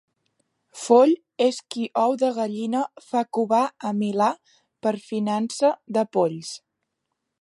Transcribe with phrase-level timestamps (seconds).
[0.83, 1.11] Foll
[1.47, 3.61] és qui ou de gallina fa covar
[3.91, 4.31] a milà
[4.87, 6.53] per fiança de polls.